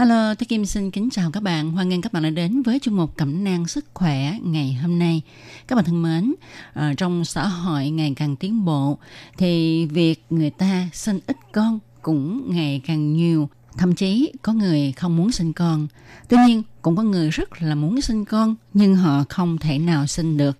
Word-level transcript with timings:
Hello, 0.00 0.34
Thế 0.34 0.46
Kim 0.46 0.66
xin 0.66 0.90
kính 0.90 1.10
chào 1.10 1.30
các 1.30 1.42
bạn. 1.42 1.72
Hoan 1.72 1.88
nghênh 1.88 2.02
các 2.02 2.12
bạn 2.12 2.22
đã 2.22 2.30
đến 2.30 2.62
với 2.62 2.78
chương 2.78 2.96
mục 2.96 3.16
Cẩm 3.16 3.44
nang 3.44 3.66
sức 3.66 3.84
khỏe 3.94 4.38
ngày 4.42 4.72
hôm 4.74 4.98
nay. 4.98 5.22
Các 5.68 5.76
bạn 5.76 5.84
thân 5.84 6.02
mến, 6.02 6.34
ờ, 6.72 6.94
trong 6.94 7.24
xã 7.24 7.46
hội 7.46 7.90
ngày 7.90 8.12
càng 8.16 8.36
tiến 8.36 8.64
bộ 8.64 8.98
thì 9.38 9.86
việc 9.86 10.24
người 10.30 10.50
ta 10.50 10.88
sinh 10.92 11.20
ít 11.26 11.36
con 11.52 11.78
cũng 12.02 12.54
ngày 12.54 12.80
càng 12.86 13.12
nhiều. 13.12 13.48
Thậm 13.78 13.94
chí 13.94 14.32
có 14.42 14.52
người 14.52 14.92
không 14.92 15.16
muốn 15.16 15.32
sinh 15.32 15.52
con. 15.52 15.86
Tuy 16.28 16.36
nhiên 16.46 16.62
cũng 16.82 16.96
có 16.96 17.02
người 17.02 17.30
rất 17.30 17.62
là 17.62 17.74
muốn 17.74 18.00
sinh 18.00 18.24
con 18.24 18.54
nhưng 18.74 18.96
họ 18.96 19.24
không 19.28 19.58
thể 19.58 19.78
nào 19.78 20.06
sinh 20.06 20.36
được. 20.36 20.58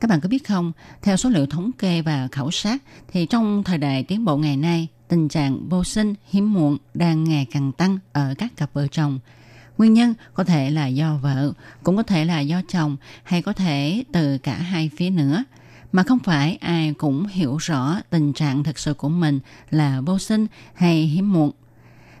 Các 0.00 0.08
bạn 0.10 0.20
có 0.20 0.28
biết 0.28 0.48
không, 0.48 0.72
theo 1.02 1.16
số 1.16 1.30
liệu 1.30 1.46
thống 1.46 1.70
kê 1.72 2.02
và 2.02 2.28
khảo 2.32 2.50
sát 2.50 2.82
thì 3.12 3.26
trong 3.26 3.62
thời 3.64 3.78
đại 3.78 4.02
tiến 4.02 4.24
bộ 4.24 4.36
ngày 4.36 4.56
nay 4.56 4.88
tình 5.12 5.28
trạng 5.28 5.68
vô 5.68 5.84
sinh 5.84 6.14
hiếm 6.30 6.52
muộn 6.52 6.78
đang 6.94 7.24
ngày 7.24 7.46
càng 7.50 7.72
tăng 7.72 7.98
ở 8.12 8.34
các 8.38 8.56
cặp 8.56 8.70
vợ 8.72 8.86
chồng. 8.86 9.18
Nguyên 9.78 9.94
nhân 9.94 10.14
có 10.34 10.44
thể 10.44 10.70
là 10.70 10.86
do 10.86 11.16
vợ, 11.22 11.52
cũng 11.82 11.96
có 11.96 12.02
thể 12.02 12.24
là 12.24 12.40
do 12.40 12.62
chồng 12.68 12.96
hay 13.22 13.42
có 13.42 13.52
thể 13.52 14.04
từ 14.12 14.38
cả 14.38 14.54
hai 14.54 14.90
phía 14.96 15.10
nữa. 15.10 15.44
Mà 15.92 16.02
không 16.02 16.18
phải 16.18 16.58
ai 16.60 16.94
cũng 16.98 17.26
hiểu 17.26 17.56
rõ 17.56 18.00
tình 18.10 18.32
trạng 18.32 18.64
thực 18.64 18.78
sự 18.78 18.94
của 18.94 19.08
mình 19.08 19.40
là 19.70 20.00
vô 20.00 20.18
sinh 20.18 20.46
hay 20.74 21.02
hiếm 21.02 21.32
muộn. 21.32 21.50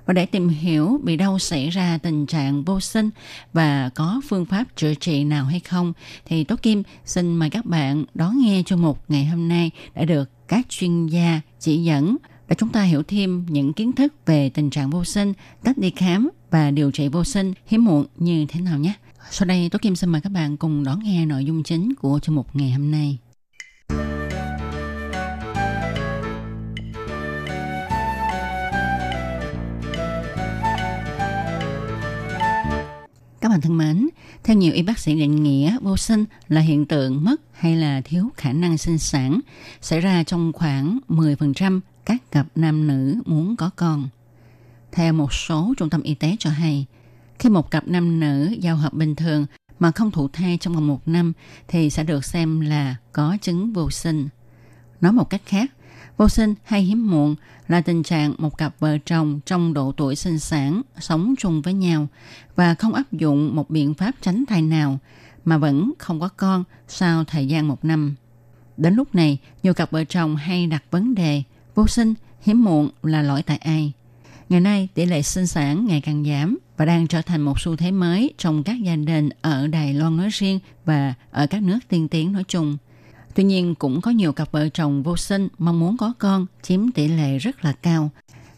Và 0.06 0.14
để 0.14 0.26
tìm 0.26 0.48
hiểu 0.48 1.00
bị 1.04 1.16
đâu 1.16 1.38
xảy 1.38 1.70
ra 1.70 1.98
tình 1.98 2.26
trạng 2.26 2.64
vô 2.64 2.80
sinh 2.80 3.10
và 3.52 3.90
có 3.94 4.20
phương 4.28 4.46
pháp 4.46 4.64
chữa 4.76 4.94
trị 4.94 5.24
nào 5.24 5.44
hay 5.44 5.60
không 5.60 5.92
thì 6.24 6.44
Tố 6.44 6.56
Kim 6.56 6.82
xin 7.04 7.36
mời 7.36 7.50
các 7.50 7.66
bạn 7.66 8.04
đón 8.14 8.38
nghe 8.38 8.62
chương 8.66 8.82
mục 8.82 9.04
ngày 9.08 9.24
hôm 9.24 9.48
nay 9.48 9.70
đã 9.94 10.04
được 10.04 10.30
các 10.48 10.66
chuyên 10.68 11.06
gia 11.06 11.40
chỉ 11.60 11.82
dẫn 11.82 12.16
để 12.52 12.56
chúng 12.58 12.68
ta 12.68 12.82
hiểu 12.82 13.02
thêm 13.02 13.46
những 13.48 13.72
kiến 13.72 13.92
thức 13.92 14.14
về 14.26 14.48
tình 14.50 14.70
trạng 14.70 14.90
vô 14.90 15.04
sinh, 15.04 15.32
cách 15.64 15.78
đi 15.78 15.90
khám 15.90 16.30
và 16.50 16.70
điều 16.70 16.90
trị 16.90 17.08
vô 17.08 17.24
sinh 17.24 17.54
hiếm 17.66 17.84
muộn 17.84 18.06
như 18.16 18.46
thế 18.48 18.60
nào 18.60 18.78
nhé. 18.78 18.92
Sau 19.30 19.46
đây, 19.46 19.68
Tố 19.68 19.78
Kim 19.82 19.96
xin 19.96 20.10
mời 20.10 20.20
các 20.20 20.32
bạn 20.32 20.56
cùng 20.56 20.84
đón 20.84 21.00
nghe 21.02 21.26
nội 21.26 21.44
dung 21.44 21.62
chính 21.62 21.94
của 21.94 22.18
chương 22.22 22.34
mục 22.34 22.46
ngày 22.52 22.70
hôm 22.70 22.90
nay. 22.90 23.18
Các 33.40 33.48
bạn 33.48 33.60
thân 33.60 33.78
mến, 33.78 34.08
theo 34.44 34.56
nhiều 34.56 34.72
y 34.72 34.82
bác 34.82 34.98
sĩ 34.98 35.14
định 35.14 35.42
nghĩa, 35.42 35.76
vô 35.82 35.96
sinh 35.96 36.24
là 36.48 36.60
hiện 36.60 36.86
tượng 36.86 37.24
mất 37.24 37.40
hay 37.52 37.76
là 37.76 38.00
thiếu 38.04 38.28
khả 38.36 38.52
năng 38.52 38.78
sinh 38.78 38.98
sản 38.98 39.40
xảy 39.80 40.00
ra 40.00 40.24
trong 40.24 40.52
khoảng 40.52 40.98
10% 41.08 41.80
các 42.04 42.30
cặp 42.30 42.46
nam 42.54 42.86
nữ 42.86 43.22
muốn 43.26 43.56
có 43.56 43.70
con. 43.76 44.08
Theo 44.92 45.12
một 45.12 45.32
số 45.32 45.74
trung 45.76 45.90
tâm 45.90 46.02
y 46.02 46.14
tế 46.14 46.36
cho 46.38 46.50
hay, 46.50 46.86
khi 47.38 47.48
một 47.48 47.70
cặp 47.70 47.88
nam 47.88 48.20
nữ 48.20 48.56
giao 48.60 48.76
hợp 48.76 48.92
bình 48.92 49.14
thường 49.16 49.46
mà 49.78 49.90
không 49.90 50.10
thụ 50.10 50.28
thai 50.28 50.58
trong 50.60 50.74
vòng 50.74 50.86
một 50.86 51.08
năm 51.08 51.32
thì 51.68 51.90
sẽ 51.90 52.04
được 52.04 52.24
xem 52.24 52.60
là 52.60 52.96
có 53.12 53.36
chứng 53.42 53.72
vô 53.72 53.90
sinh. 53.90 54.28
Nói 55.00 55.12
một 55.12 55.30
cách 55.30 55.42
khác, 55.46 55.72
vô 56.16 56.28
sinh 56.28 56.54
hay 56.64 56.82
hiếm 56.82 57.10
muộn 57.10 57.34
là 57.68 57.80
tình 57.80 58.02
trạng 58.02 58.34
một 58.38 58.58
cặp 58.58 58.74
vợ 58.78 58.98
chồng 58.98 59.40
trong 59.46 59.74
độ 59.74 59.92
tuổi 59.96 60.16
sinh 60.16 60.38
sản 60.38 60.82
sống 61.00 61.34
chung 61.38 61.62
với 61.62 61.74
nhau 61.74 62.06
và 62.56 62.74
không 62.74 62.94
áp 62.94 63.12
dụng 63.12 63.56
một 63.56 63.70
biện 63.70 63.94
pháp 63.94 64.14
tránh 64.20 64.44
thai 64.48 64.62
nào 64.62 64.98
mà 65.44 65.58
vẫn 65.58 65.92
không 65.98 66.20
có 66.20 66.28
con 66.28 66.64
sau 66.88 67.24
thời 67.24 67.46
gian 67.46 67.68
một 67.68 67.84
năm. 67.84 68.14
Đến 68.76 68.94
lúc 68.94 69.14
này, 69.14 69.38
nhiều 69.62 69.74
cặp 69.74 69.90
vợ 69.90 70.04
chồng 70.04 70.36
hay 70.36 70.66
đặt 70.66 70.84
vấn 70.90 71.14
đề 71.14 71.42
vô 71.74 71.86
sinh, 71.86 72.14
hiếm 72.40 72.64
muộn 72.64 72.90
là 73.02 73.22
lỗi 73.22 73.42
tại 73.42 73.56
ai. 73.56 73.92
Ngày 74.48 74.60
nay, 74.60 74.88
tỷ 74.94 75.06
lệ 75.06 75.22
sinh 75.22 75.46
sản 75.46 75.86
ngày 75.86 76.00
càng 76.00 76.24
giảm 76.24 76.58
và 76.76 76.84
đang 76.84 77.06
trở 77.06 77.22
thành 77.22 77.40
một 77.40 77.60
xu 77.60 77.76
thế 77.76 77.90
mới 77.90 78.32
trong 78.38 78.62
các 78.62 78.82
gia 78.82 78.96
đình 78.96 79.28
ở 79.40 79.66
Đài 79.66 79.94
Loan 79.94 80.16
nói 80.16 80.28
riêng 80.32 80.58
và 80.84 81.14
ở 81.30 81.46
các 81.46 81.62
nước 81.62 81.78
tiên 81.88 82.08
tiến 82.08 82.32
nói 82.32 82.44
chung. 82.48 82.76
Tuy 83.34 83.44
nhiên, 83.44 83.74
cũng 83.74 84.00
có 84.00 84.10
nhiều 84.10 84.32
cặp 84.32 84.52
vợ 84.52 84.68
chồng 84.68 85.02
vô 85.02 85.16
sinh 85.16 85.48
mong 85.58 85.80
muốn 85.80 85.96
có 85.96 86.12
con 86.18 86.46
chiếm 86.62 86.90
tỷ 86.90 87.08
lệ 87.08 87.38
rất 87.38 87.64
là 87.64 87.72
cao. 87.72 88.10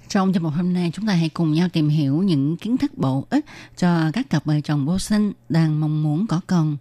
Trong 0.08 0.32
chương 0.32 0.42
mục 0.42 0.52
hôm 0.52 0.72
nay, 0.72 0.90
chúng 0.94 1.06
ta 1.06 1.14
hãy 1.14 1.28
cùng 1.28 1.52
nhau 1.52 1.68
tìm 1.68 1.88
hiểu 1.88 2.22
những 2.22 2.56
kiến 2.56 2.76
thức 2.76 2.98
bổ 2.98 3.26
ích 3.30 3.44
cho 3.76 4.10
các 4.12 4.30
cặp 4.30 4.44
vợ 4.44 4.60
chồng 4.60 4.86
vô 4.86 4.98
sinh 4.98 5.32
đang 5.48 5.80
mong 5.80 6.02
muốn 6.02 6.26
có 6.26 6.40
con. 6.46 6.76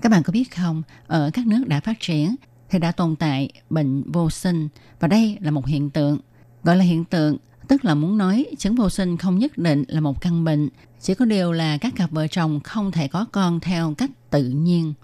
Các 0.00 0.12
bạn 0.12 0.22
có 0.22 0.32
biết 0.32 0.56
không, 0.56 0.82
ở 1.06 1.30
các 1.32 1.46
nước 1.46 1.64
đã 1.68 1.80
phát 1.80 2.00
triển 2.00 2.34
thì 2.72 2.78
đã 2.78 2.92
tồn 2.92 3.16
tại 3.16 3.48
bệnh 3.70 4.12
vô 4.12 4.30
sinh 4.30 4.68
và 5.00 5.08
đây 5.08 5.38
là 5.40 5.50
một 5.50 5.66
hiện 5.66 5.90
tượng. 5.90 6.18
Gọi 6.62 6.76
là 6.76 6.84
hiện 6.84 7.04
tượng 7.04 7.36
tức 7.68 7.84
là 7.84 7.94
muốn 7.94 8.18
nói 8.18 8.46
chứng 8.58 8.74
vô 8.74 8.90
sinh 8.90 9.16
không 9.16 9.38
nhất 9.38 9.58
định 9.58 9.84
là 9.88 10.00
một 10.00 10.20
căn 10.20 10.44
bệnh, 10.44 10.68
chỉ 11.00 11.14
có 11.14 11.24
điều 11.24 11.52
là 11.52 11.78
các 11.78 11.94
cặp 11.96 12.10
vợ 12.10 12.26
chồng 12.26 12.60
không 12.60 12.92
thể 12.92 13.08
có 13.08 13.26
con 13.32 13.60
theo 13.60 13.94
cách 13.98 14.10
tự 14.30 14.48
nhiên. 14.48 14.94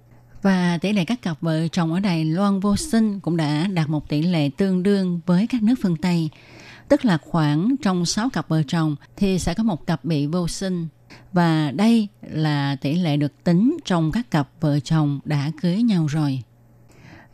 Và 0.42 0.78
tỷ 0.78 0.92
lệ 0.92 1.04
các 1.04 1.22
cặp 1.22 1.40
vợ 1.40 1.68
chồng 1.68 1.92
ở 1.92 2.00
Đài 2.00 2.24
Loan 2.24 2.60
vô 2.60 2.76
sinh 2.76 3.20
cũng 3.20 3.36
đã 3.36 3.66
đạt 3.66 3.88
một 3.88 4.08
tỷ 4.08 4.22
lệ 4.22 4.50
tương 4.56 4.82
đương 4.82 5.20
với 5.26 5.46
các 5.46 5.62
nước 5.62 5.74
phương 5.82 5.96
Tây. 5.96 6.30
Tức 6.88 7.04
là 7.04 7.18
khoảng 7.18 7.74
trong 7.82 8.06
6 8.06 8.30
cặp 8.30 8.48
vợ 8.48 8.62
chồng 8.62 8.96
thì 9.16 9.38
sẽ 9.38 9.54
có 9.54 9.62
một 9.62 9.86
cặp 9.86 10.04
bị 10.04 10.26
vô 10.26 10.48
sinh. 10.48 10.88
Và 11.32 11.70
đây 11.70 12.08
là 12.22 12.76
tỷ 12.80 12.94
lệ 12.94 13.16
được 13.16 13.44
tính 13.44 13.76
trong 13.84 14.12
các 14.12 14.30
cặp 14.30 14.48
vợ 14.60 14.80
chồng 14.80 15.20
đã 15.24 15.50
cưới 15.62 15.82
nhau 15.82 16.06
rồi. 16.06 16.42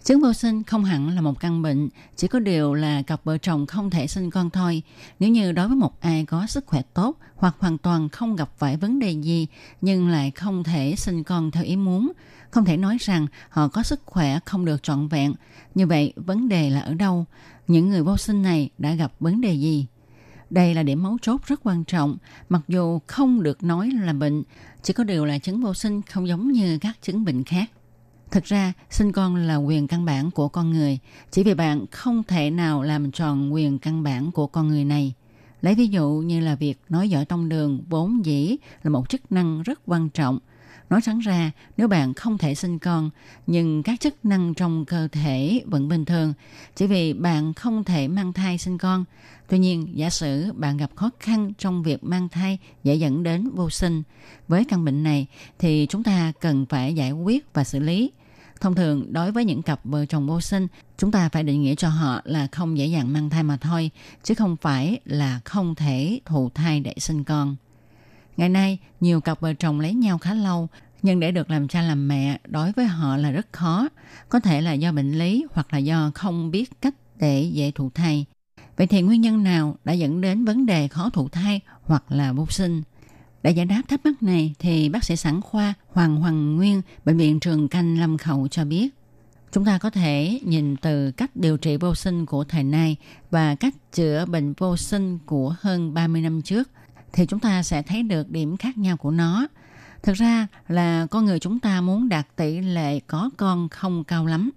Chứng 0.04 0.20
vô 0.20 0.32
sinh 0.32 0.62
không 0.64 0.84
hẳn 0.84 1.08
là 1.14 1.20
một 1.20 1.40
căn 1.40 1.62
bệnh, 1.62 1.88
chỉ 2.16 2.28
có 2.28 2.38
điều 2.38 2.74
là 2.74 3.02
cặp 3.02 3.24
vợ 3.24 3.38
chồng 3.38 3.66
không 3.66 3.90
thể 3.90 4.06
sinh 4.06 4.30
con 4.30 4.50
thôi. 4.50 4.82
Nếu 5.20 5.30
như 5.30 5.52
đối 5.52 5.68
với 5.68 5.76
một 5.76 6.00
ai 6.00 6.24
có 6.24 6.46
sức 6.46 6.66
khỏe 6.66 6.82
tốt 6.94 7.18
hoặc 7.34 7.56
hoàn 7.58 7.78
toàn 7.78 8.08
không 8.08 8.36
gặp 8.36 8.50
phải 8.58 8.76
vấn 8.76 8.98
đề 8.98 9.10
gì 9.10 9.46
nhưng 9.80 10.08
lại 10.08 10.30
không 10.30 10.64
thể 10.64 10.94
sinh 10.96 11.24
con 11.24 11.50
theo 11.50 11.64
ý 11.64 11.76
muốn, 11.76 12.12
không 12.50 12.64
thể 12.64 12.76
nói 12.76 12.96
rằng 13.00 13.26
họ 13.48 13.68
có 13.68 13.82
sức 13.82 14.00
khỏe 14.06 14.38
không 14.44 14.64
được 14.64 14.82
trọn 14.82 15.08
vẹn. 15.08 15.34
Như 15.74 15.86
vậy, 15.86 16.12
vấn 16.16 16.48
đề 16.48 16.70
là 16.70 16.80
ở 16.80 16.94
đâu? 16.94 17.24
Những 17.68 17.88
người 17.88 18.02
vô 18.02 18.16
sinh 18.16 18.42
này 18.42 18.70
đã 18.78 18.94
gặp 18.94 19.12
vấn 19.20 19.40
đề 19.40 19.54
gì? 19.54 19.86
Đây 20.50 20.74
là 20.74 20.82
điểm 20.82 21.02
mấu 21.02 21.18
chốt 21.22 21.46
rất 21.46 21.60
quan 21.62 21.84
trọng, 21.84 22.16
mặc 22.48 22.62
dù 22.68 23.00
không 23.06 23.42
được 23.42 23.62
nói 23.62 23.90
là 23.90 24.12
bệnh, 24.12 24.42
chỉ 24.82 24.92
có 24.92 25.04
điều 25.04 25.24
là 25.24 25.38
chứng 25.38 25.60
vô 25.60 25.74
sinh 25.74 26.02
không 26.02 26.28
giống 26.28 26.52
như 26.52 26.78
các 26.78 27.02
chứng 27.02 27.24
bệnh 27.24 27.44
khác. 27.44 27.70
Thực 28.30 28.44
ra, 28.44 28.72
sinh 28.90 29.12
con 29.12 29.36
là 29.36 29.56
quyền 29.56 29.88
căn 29.88 30.04
bản 30.04 30.30
của 30.30 30.48
con 30.48 30.70
người. 30.70 30.98
Chỉ 31.30 31.42
vì 31.42 31.54
bạn 31.54 31.86
không 31.90 32.22
thể 32.22 32.50
nào 32.50 32.82
làm 32.82 33.10
tròn 33.10 33.54
quyền 33.54 33.78
căn 33.78 34.02
bản 34.02 34.32
của 34.32 34.46
con 34.46 34.68
người 34.68 34.84
này. 34.84 35.12
Lấy 35.60 35.74
ví 35.74 35.86
dụ 35.86 36.10
như 36.10 36.40
là 36.40 36.54
việc 36.54 36.80
nói 36.88 37.08
giỏi 37.08 37.24
tông 37.24 37.48
đường 37.48 37.84
vốn 37.88 38.24
dĩ 38.24 38.56
là 38.82 38.90
một 38.90 39.08
chức 39.08 39.32
năng 39.32 39.62
rất 39.62 39.80
quan 39.86 40.08
trọng. 40.08 40.38
Nói 40.90 41.00
thẳng 41.04 41.18
ra, 41.18 41.50
nếu 41.76 41.88
bạn 41.88 42.14
không 42.14 42.38
thể 42.38 42.54
sinh 42.54 42.78
con, 42.78 43.10
nhưng 43.46 43.82
các 43.82 44.00
chức 44.00 44.24
năng 44.24 44.54
trong 44.54 44.84
cơ 44.84 45.08
thể 45.12 45.62
vẫn 45.66 45.88
bình 45.88 46.04
thường, 46.04 46.34
chỉ 46.76 46.86
vì 46.86 47.12
bạn 47.12 47.54
không 47.54 47.84
thể 47.84 48.08
mang 48.08 48.32
thai 48.32 48.58
sinh 48.58 48.78
con. 48.78 49.04
Tuy 49.48 49.58
nhiên, 49.58 49.98
giả 49.98 50.10
sử 50.10 50.52
bạn 50.52 50.76
gặp 50.76 50.90
khó 50.94 51.10
khăn 51.20 51.52
trong 51.58 51.82
việc 51.82 52.04
mang 52.04 52.28
thai 52.28 52.58
dễ 52.84 52.94
dẫn 52.94 53.22
đến 53.22 53.50
vô 53.54 53.70
sinh. 53.70 54.02
Với 54.48 54.64
căn 54.64 54.84
bệnh 54.84 55.02
này 55.02 55.26
thì 55.58 55.86
chúng 55.90 56.02
ta 56.02 56.32
cần 56.40 56.66
phải 56.66 56.94
giải 56.94 57.12
quyết 57.12 57.54
và 57.54 57.64
xử 57.64 57.78
lý. 57.78 58.12
Thông 58.60 58.74
thường, 58.74 59.12
đối 59.12 59.32
với 59.32 59.44
những 59.44 59.62
cặp 59.62 59.80
vợ 59.84 60.06
chồng 60.06 60.26
vô 60.26 60.40
sinh, 60.40 60.66
chúng 60.98 61.10
ta 61.10 61.28
phải 61.28 61.42
định 61.42 61.62
nghĩa 61.62 61.74
cho 61.74 61.88
họ 61.88 62.20
là 62.24 62.48
không 62.52 62.78
dễ 62.78 62.86
dàng 62.86 63.12
mang 63.12 63.30
thai 63.30 63.42
mà 63.42 63.56
thôi, 63.56 63.90
chứ 64.22 64.34
không 64.34 64.56
phải 64.56 65.00
là 65.04 65.40
không 65.44 65.74
thể 65.74 66.20
thụ 66.24 66.50
thai 66.54 66.80
để 66.80 66.94
sinh 66.98 67.24
con. 67.24 67.56
Ngày 68.36 68.48
nay, 68.48 68.78
nhiều 69.00 69.20
cặp 69.20 69.40
vợ 69.40 69.54
chồng 69.54 69.80
lấy 69.80 69.94
nhau 69.94 70.18
khá 70.18 70.34
lâu, 70.34 70.68
nhưng 71.02 71.20
để 71.20 71.30
được 71.30 71.50
làm 71.50 71.68
cha 71.68 71.82
làm 71.82 72.08
mẹ 72.08 72.38
đối 72.46 72.72
với 72.72 72.84
họ 72.86 73.16
là 73.16 73.30
rất 73.30 73.52
khó. 73.52 73.88
Có 74.28 74.40
thể 74.40 74.60
là 74.60 74.72
do 74.72 74.92
bệnh 74.92 75.18
lý 75.18 75.46
hoặc 75.52 75.72
là 75.72 75.78
do 75.78 76.10
không 76.14 76.50
biết 76.50 76.80
cách 76.80 76.94
để 77.16 77.42
dễ 77.42 77.70
thụ 77.70 77.90
thai. 77.94 78.26
Vậy 78.76 78.86
thì 78.86 79.02
nguyên 79.02 79.20
nhân 79.20 79.42
nào 79.42 79.76
đã 79.84 79.92
dẫn 79.92 80.20
đến 80.20 80.44
vấn 80.44 80.66
đề 80.66 80.88
khó 80.88 81.10
thụ 81.10 81.28
thai 81.28 81.60
hoặc 81.82 82.04
là 82.08 82.32
vô 82.32 82.46
sinh? 82.50 82.82
Để 83.42 83.50
giải 83.50 83.66
đáp 83.66 83.82
thắc 83.88 84.06
mắc 84.06 84.22
này 84.22 84.54
thì 84.58 84.88
bác 84.88 85.04
sĩ 85.04 85.16
sản 85.16 85.40
khoa 85.42 85.74
Hoàng 85.88 86.16
Hoàng 86.16 86.56
Nguyên, 86.56 86.82
Bệnh 87.04 87.16
viện 87.16 87.40
Trường 87.40 87.68
Canh 87.68 88.00
Lâm 88.00 88.18
Khẩu 88.18 88.48
cho 88.48 88.64
biết. 88.64 88.88
Chúng 89.52 89.64
ta 89.64 89.78
có 89.78 89.90
thể 89.90 90.40
nhìn 90.44 90.76
từ 90.76 91.10
cách 91.10 91.36
điều 91.36 91.56
trị 91.56 91.76
vô 91.76 91.94
sinh 91.94 92.26
của 92.26 92.44
thời 92.44 92.64
nay 92.64 92.96
và 93.30 93.54
cách 93.54 93.74
chữa 93.92 94.26
bệnh 94.26 94.52
vô 94.52 94.76
sinh 94.76 95.18
của 95.26 95.54
hơn 95.60 95.94
30 95.94 96.22
năm 96.22 96.42
trước 96.42 96.70
thì 97.14 97.26
chúng 97.26 97.40
ta 97.40 97.62
sẽ 97.62 97.82
thấy 97.82 98.02
được 98.02 98.30
điểm 98.30 98.56
khác 98.56 98.78
nhau 98.78 98.96
của 98.96 99.10
nó. 99.10 99.46
Thực 100.02 100.12
ra 100.12 100.46
là 100.68 101.06
con 101.10 101.24
người 101.24 101.38
chúng 101.38 101.60
ta 101.60 101.80
muốn 101.80 102.08
đạt 102.08 102.36
tỷ 102.36 102.60
lệ 102.60 103.00
có 103.00 103.30
con 103.36 103.68
không 103.68 104.04
cao 104.04 104.26
lắm. 104.26 104.50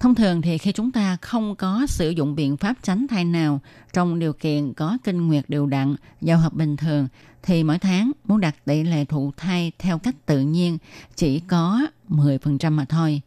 Thông 0.00 0.14
thường 0.14 0.42
thì 0.42 0.58
khi 0.58 0.72
chúng 0.72 0.92
ta 0.92 1.16
không 1.20 1.56
có 1.56 1.86
sử 1.88 2.10
dụng 2.10 2.34
biện 2.34 2.56
pháp 2.56 2.74
tránh 2.82 3.06
thai 3.08 3.24
nào 3.24 3.60
trong 3.92 4.18
điều 4.18 4.32
kiện 4.32 4.72
có 4.72 4.98
kinh 5.04 5.28
nguyệt 5.28 5.44
đều 5.48 5.66
đặn, 5.66 5.96
giao 6.20 6.38
hợp 6.38 6.54
bình 6.54 6.76
thường 6.76 7.08
thì 7.42 7.64
mỗi 7.64 7.78
tháng 7.78 8.12
muốn 8.24 8.40
đạt 8.40 8.64
tỷ 8.64 8.82
lệ 8.82 9.04
thụ 9.04 9.32
thai 9.36 9.72
theo 9.78 9.98
cách 9.98 10.14
tự 10.26 10.40
nhiên 10.40 10.78
chỉ 11.16 11.40
có 11.40 11.86
10% 12.08 12.72
mà 12.72 12.84
thôi. 12.84 13.20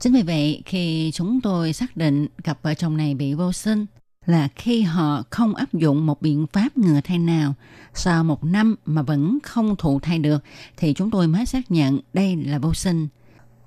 Chính 0.00 0.12
vì 0.12 0.22
vậy, 0.22 0.62
khi 0.66 1.10
chúng 1.14 1.40
tôi 1.40 1.72
xác 1.72 1.96
định 1.96 2.26
cặp 2.44 2.62
vợ 2.62 2.74
chồng 2.74 2.96
này 2.96 3.14
bị 3.14 3.34
vô 3.34 3.52
sinh 3.52 3.86
là 4.26 4.48
khi 4.56 4.82
họ 4.82 5.22
không 5.30 5.54
áp 5.54 5.74
dụng 5.74 6.06
một 6.06 6.22
biện 6.22 6.46
pháp 6.52 6.78
ngừa 6.78 7.00
thai 7.04 7.18
nào 7.18 7.54
sau 7.94 8.24
một 8.24 8.44
năm 8.44 8.76
mà 8.84 9.02
vẫn 9.02 9.38
không 9.42 9.76
thụ 9.76 10.00
thai 10.00 10.18
được 10.18 10.44
thì 10.76 10.92
chúng 10.94 11.10
tôi 11.10 11.28
mới 11.28 11.46
xác 11.46 11.70
nhận 11.70 12.00
đây 12.12 12.36
là 12.36 12.58
vô 12.58 12.74
sinh. 12.74 13.08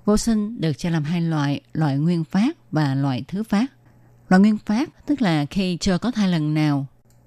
Vô 0.04 0.16
sinh 0.16 0.60
được 0.60 0.72
chia 0.72 0.90
làm 0.90 1.04
hai 1.04 1.20
loại, 1.20 1.60
loại 1.72 1.98
nguyên 1.98 2.24
phát 2.24 2.56
và 2.70 2.94
loại 2.94 3.24
thứ 3.28 3.42
phát. 3.42 3.72
Loại 4.28 4.40
nguyên 4.40 4.58
phát 4.58 5.06
tức 5.06 5.22
là 5.22 5.44
khi 5.44 5.76
chưa 5.76 5.98
có 5.98 6.10
thai 6.10 6.28
lần 6.28 6.54
nào 6.54 6.86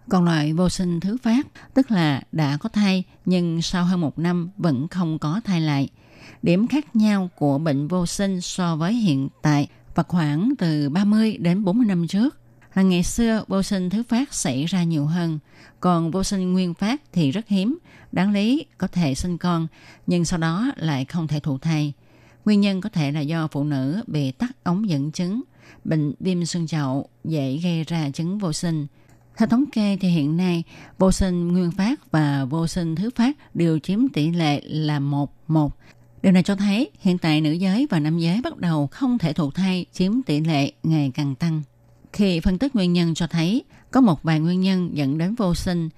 còn 0.10 0.26
loại 0.26 0.54
vô 0.54 0.70
sinh 0.70 1.00
thứ 1.00 1.18
phát 1.24 1.48
tức 1.74 1.92
là 1.92 2.22
đã 2.32 2.58
có 2.58 2.70
thai 2.70 3.04
nhưng 3.26 3.62
sau 3.62 3.86
hơn 3.86 4.02
một 4.02 4.20
năm 4.20 4.50
vẫn 4.58 4.88
không 4.88 5.20
có 5.20 5.42
thai 5.44 5.62
lại. 5.62 5.90
Điểm 6.42 6.68
khác 6.68 6.96
nhau 6.96 7.30
của 7.36 7.58
bệnh 7.58 7.88
vô 7.88 8.06
sinh 8.06 8.42
so 8.42 8.76
với 8.76 8.94
hiện 8.94 9.30
tại 9.42 9.68
và 9.96 10.04
khoảng 10.04 10.54
từ 10.58 10.90
30 10.90 11.38
đến 11.38 11.64
40 11.64 11.86
năm 11.86 12.08
trước 12.08 12.41
là 12.74 12.82
ngày 12.82 13.04
xưa 13.04 13.44
vô 13.48 13.64
sinh 13.64 13.90
thứ 13.90 14.04
phát 14.04 14.34
xảy 14.34 14.66
ra 14.66 14.84
nhiều 14.84 15.06
hơn, 15.06 15.40
còn 15.80 16.12
vô 16.12 16.24
sinh 16.24 16.54
nguyên 16.54 16.74
phát 16.74 17.02
thì 17.14 17.32
rất 17.32 17.48
hiếm, 17.48 17.78
đáng 18.12 18.32
lý 18.32 18.66
có 18.78 18.88
thể 18.88 19.16
sinh 19.16 19.38
con 19.38 19.68
nhưng 20.08 20.26
sau 20.26 20.40
đó 20.40 20.72
lại 20.76 21.06
không 21.06 21.28
thể 21.28 21.40
thụ 21.40 21.58
thai. 21.58 21.94
Nguyên 22.46 22.62
nhân 22.62 22.82
có 22.82 22.90
thể 22.90 23.12
là 23.12 23.20
do 23.20 23.48
phụ 23.48 23.64
nữ 23.64 24.04
bị 24.08 24.32
tắc 24.32 24.64
ống 24.64 24.90
dẫn 24.90 25.12
chứng, 25.12 25.42
bệnh 25.84 26.14
viêm 26.20 26.46
xương 26.46 26.68
chậu 26.68 27.10
dễ 27.24 27.60
gây 27.64 27.84
ra 27.84 28.10
chứng 28.10 28.38
vô 28.38 28.54
sinh– 28.54 28.88
theo 29.38 29.48
thống 29.48 29.66
kê 29.72 29.98
thì 30.02 30.10
hiện 30.10 30.38
nay 30.38 30.64
vô 30.98 31.12
sinh 31.12 31.48
nguyên 31.48 31.72
phát 31.72 32.12
và 32.12 32.46
vô 32.46 32.68
sinh 32.68 32.96
thứ 32.96 33.10
phát 33.16 33.56
đều 33.56 33.80
chiếm 33.80 34.10
tỷ 34.14 34.32
lệ 34.32 34.62
là 34.64 35.00
1-1. 35.00 35.70
Điều 36.22 36.32
này 36.32 36.44
cho 36.44 36.56
thấy 36.56 36.92
hiện 37.00 37.18
tại 37.18 37.42
nữ 37.42 37.52
giới 37.52 37.88
và 37.90 38.00
nam 38.00 38.20
giới 38.20 38.42
bắt 38.42 38.58
đầu 38.58 38.88
không 38.88 39.18
thể 39.18 39.34
thụ 39.34 39.52
thai 39.52 39.86
chiếm 39.94 40.22
tỷ 40.22 40.40
lệ 40.40 40.72
ngày 40.84 41.12
càng 41.14 41.36
tăng. 41.36 41.62
Khi 42.14 42.40
phân 42.40 42.58
tích 42.58 42.76
nguyên 42.76 42.94
nhân 42.94 43.14
cho 43.14 43.28
thấy 43.28 43.64
có 43.92 44.02
một 44.02 44.24
vài 44.24 44.40
nguyên 44.40 44.62
nhân 44.62 44.90
dẫn 44.94 45.18
đến 45.18 45.36
vô 45.36 45.56
sinh. 45.56 45.90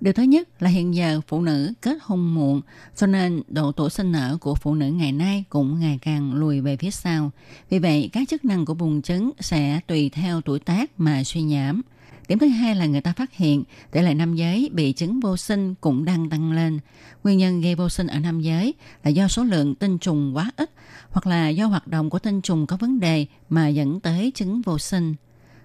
Điều 0.00 0.12
thứ 0.12 0.22
nhất 0.22 0.62
là 0.62 0.70
hiện 0.70 0.94
giờ 0.94 1.20
phụ 1.28 1.42
nữ 1.42 1.72
kết 1.82 1.98
hôn 2.02 2.34
muộn, 2.34 2.60
cho 2.96 3.06
nên 3.06 3.42
độ 3.48 3.72
tuổi 3.72 3.90
sinh 3.90 4.12
nở 4.12 4.36
của 4.40 4.54
phụ 4.54 4.74
nữ 4.74 4.86
ngày 4.86 5.12
nay 5.12 5.44
cũng 5.48 5.80
ngày 5.80 5.98
càng 6.02 6.34
lùi 6.34 6.60
về 6.60 6.76
phía 6.76 6.90
sau. 6.90 7.30
Vì 7.70 7.78
vậy, 7.78 8.10
các 8.12 8.28
chức 8.28 8.44
năng 8.44 8.64
của 8.64 8.74
buồng 8.74 9.02
trứng 9.02 9.30
sẽ 9.40 9.80
tùy 9.86 10.08
theo 10.08 10.40
tuổi 10.40 10.58
tác 10.58 11.00
mà 11.00 11.24
suy 11.24 11.48
giảm. 11.54 11.82
Điểm 12.28 12.38
thứ 12.38 12.48
hai 12.48 12.74
là 12.74 12.86
người 12.86 13.00
ta 13.00 13.12
phát 13.12 13.32
hiện 13.32 13.64
tỷ 13.90 14.00
lệ 14.00 14.14
nam 14.14 14.34
giới 14.34 14.70
bị 14.72 14.92
chứng 14.92 15.20
vô 15.20 15.36
sinh 15.36 15.74
cũng 15.80 16.04
đang 16.04 16.30
tăng 16.30 16.52
lên. 16.52 16.78
Nguyên 17.24 17.38
nhân 17.38 17.60
gây 17.60 17.74
vô 17.74 17.88
sinh 17.88 18.06
ở 18.06 18.18
nam 18.18 18.40
giới 18.40 18.74
là 19.04 19.10
do 19.10 19.28
số 19.28 19.44
lượng 19.44 19.74
tinh 19.74 19.98
trùng 19.98 20.36
quá 20.36 20.50
ít 20.56 20.70
hoặc 21.10 21.26
là 21.26 21.48
do 21.48 21.66
hoạt 21.66 21.88
động 21.88 22.10
của 22.10 22.18
tinh 22.18 22.40
trùng 22.40 22.66
có 22.66 22.76
vấn 22.76 23.00
đề 23.00 23.26
mà 23.48 23.68
dẫn 23.68 24.00
tới 24.00 24.32
chứng 24.34 24.62
vô 24.62 24.78
sinh. 24.78 25.14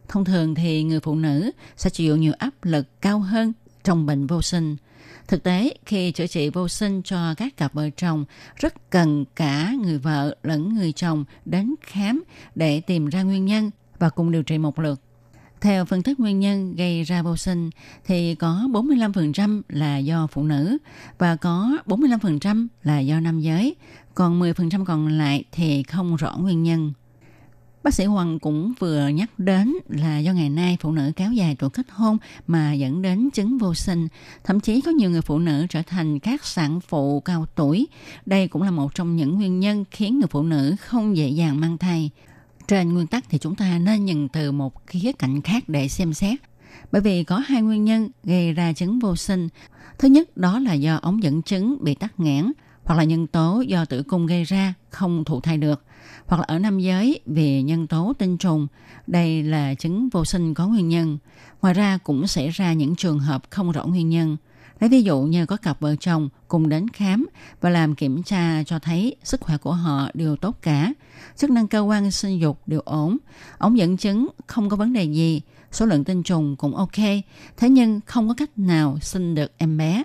Thông 0.07 0.25
thường 0.25 0.55
thì 0.55 0.83
người 0.83 0.99
phụ 0.99 1.15
nữ 1.15 1.51
sẽ 1.77 1.89
chịu 1.89 2.17
nhiều 2.17 2.33
áp 2.37 2.53
lực 2.63 3.01
cao 3.01 3.19
hơn 3.19 3.53
trong 3.83 4.05
bệnh 4.05 4.27
vô 4.27 4.41
sinh. 4.41 4.75
Thực 5.27 5.43
tế, 5.43 5.73
khi 5.85 6.11
chữa 6.11 6.27
trị 6.27 6.49
vô 6.49 6.67
sinh 6.67 7.01
cho 7.01 7.33
các 7.37 7.57
cặp 7.57 7.73
vợ 7.73 7.89
chồng, 7.89 8.25
rất 8.55 8.89
cần 8.89 9.25
cả 9.35 9.73
người 9.83 9.97
vợ 9.97 10.35
lẫn 10.43 10.75
người 10.75 10.91
chồng 10.91 11.25
đến 11.45 11.75
khám 11.81 12.23
để 12.55 12.81
tìm 12.81 13.07
ra 13.09 13.23
nguyên 13.23 13.45
nhân 13.45 13.71
và 13.99 14.09
cùng 14.09 14.31
điều 14.31 14.43
trị 14.43 14.57
một 14.57 14.79
lượt. 14.79 15.01
Theo 15.61 15.85
phân 15.85 16.03
tích 16.03 16.19
nguyên 16.19 16.39
nhân 16.39 16.75
gây 16.75 17.03
ra 17.03 17.21
vô 17.21 17.37
sinh 17.37 17.69
thì 18.05 18.35
có 18.35 18.67
45% 18.71 19.61
là 19.69 19.97
do 19.97 20.27
phụ 20.27 20.43
nữ 20.43 20.77
và 21.17 21.35
có 21.35 21.77
45% 21.85 22.67
là 22.83 22.99
do 22.99 23.19
nam 23.19 23.39
giới, 23.39 23.75
còn 24.15 24.41
10% 24.41 24.85
còn 24.85 25.07
lại 25.07 25.43
thì 25.51 25.83
không 25.83 26.15
rõ 26.15 26.37
nguyên 26.37 26.63
nhân. 26.63 26.93
Bác 27.87 27.93
sĩ 27.93 28.05
Hoàng 28.05 28.39
cũng 28.39 28.73
vừa 28.79 29.07
nhắc 29.07 29.29
đến 29.39 29.73
là 29.89 30.19
do 30.19 30.33
ngày 30.33 30.49
nay 30.49 30.77
phụ 30.81 30.91
nữ 30.91 31.11
kéo 31.15 31.31
dài 31.31 31.55
tuổi 31.59 31.69
kết 31.69 31.85
hôn 31.89 32.17
mà 32.47 32.73
dẫn 32.73 33.01
đến 33.01 33.29
chứng 33.29 33.57
vô 33.57 33.73
sinh. 33.73 34.07
Thậm 34.43 34.59
chí 34.59 34.81
có 34.81 34.91
nhiều 34.91 35.09
người 35.09 35.21
phụ 35.21 35.39
nữ 35.39 35.65
trở 35.69 35.81
thành 35.81 36.19
các 36.19 36.45
sản 36.45 36.79
phụ 36.79 37.19
cao 37.19 37.45
tuổi. 37.55 37.87
Đây 38.25 38.47
cũng 38.47 38.61
là 38.61 38.71
một 38.71 38.95
trong 38.95 39.15
những 39.15 39.35
nguyên 39.35 39.59
nhân 39.59 39.85
khiến 39.91 40.19
người 40.19 40.27
phụ 40.27 40.43
nữ 40.43 40.75
không 40.81 41.17
dễ 41.17 41.29
dàng 41.29 41.59
mang 41.59 41.77
thai. 41.77 42.09
Trên 42.67 42.93
nguyên 42.93 43.07
tắc 43.07 43.25
thì 43.29 43.37
chúng 43.37 43.55
ta 43.55 43.79
nên 43.79 44.05
nhìn 44.05 44.27
từ 44.27 44.51
một 44.51 44.87
khía 44.87 45.11
cạnh 45.19 45.41
khác 45.41 45.63
để 45.69 45.87
xem 45.87 46.13
xét. 46.13 46.39
Bởi 46.91 47.01
vì 47.01 47.23
có 47.23 47.37
hai 47.37 47.61
nguyên 47.61 47.85
nhân 47.85 48.09
gây 48.23 48.53
ra 48.53 48.73
chứng 48.73 48.99
vô 48.99 49.15
sinh. 49.15 49.49
Thứ 49.99 50.07
nhất, 50.07 50.37
đó 50.37 50.59
là 50.59 50.73
do 50.73 50.99
ống 51.01 51.23
dẫn 51.23 51.41
trứng 51.41 51.77
bị 51.83 51.95
tắc 51.95 52.19
nghẽn 52.19 52.51
hoặc 52.83 52.95
là 52.95 53.03
nhân 53.03 53.27
tố 53.27 53.63
do 53.67 53.85
tử 53.85 54.03
cung 54.03 54.27
gây 54.27 54.43
ra 54.43 54.73
không 54.89 55.23
thụ 55.23 55.41
thai 55.41 55.57
được 55.57 55.83
hoặc 56.25 56.37
là 56.37 56.43
ở 56.47 56.59
nam 56.59 56.79
giới 56.79 57.19
vì 57.25 57.61
nhân 57.61 57.87
tố 57.87 58.13
tinh 58.17 58.37
trùng. 58.37 58.67
Đây 59.07 59.43
là 59.43 59.73
chứng 59.73 60.09
vô 60.09 60.25
sinh 60.25 60.53
có 60.53 60.67
nguyên 60.67 60.89
nhân. 60.89 61.17
Ngoài 61.61 61.73
ra 61.73 61.97
cũng 62.03 62.27
xảy 62.27 62.49
ra 62.49 62.73
những 62.73 62.95
trường 62.95 63.19
hợp 63.19 63.43
không 63.49 63.71
rõ 63.71 63.85
nguyên 63.85 64.09
nhân. 64.09 64.37
Lấy 64.79 64.89
ví 64.89 65.01
dụ 65.01 65.21
như 65.21 65.45
có 65.45 65.57
cặp 65.57 65.79
vợ 65.79 65.95
chồng 65.95 66.29
cùng 66.47 66.69
đến 66.69 66.89
khám 66.89 67.25
và 67.61 67.69
làm 67.69 67.95
kiểm 67.95 68.23
tra 68.23 68.63
cho 68.63 68.79
thấy 68.79 69.15
sức 69.23 69.41
khỏe 69.41 69.57
của 69.57 69.73
họ 69.73 70.09
đều 70.13 70.35
tốt 70.35 70.57
cả. 70.61 70.93
Chức 71.35 71.49
năng 71.49 71.67
cơ 71.67 71.79
quan 71.79 72.11
sinh 72.11 72.39
dục 72.39 72.61
đều 72.67 72.81
ổn. 72.85 73.17
Ống 73.57 73.77
dẫn 73.77 73.97
chứng 73.97 74.27
không 74.47 74.69
có 74.69 74.75
vấn 74.75 74.93
đề 74.93 75.03
gì. 75.03 75.41
Số 75.71 75.85
lượng 75.85 76.03
tinh 76.03 76.23
trùng 76.23 76.55
cũng 76.55 76.75
ok. 76.75 76.97
Thế 77.57 77.69
nhưng 77.69 77.99
không 78.05 78.27
có 78.27 78.33
cách 78.33 78.57
nào 78.57 78.97
sinh 79.01 79.35
được 79.35 79.51
em 79.57 79.77
bé. 79.77 80.03